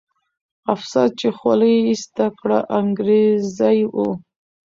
[0.73, 4.09] افسر چې خولۍ یې ایسته کړه، انګریزي وو.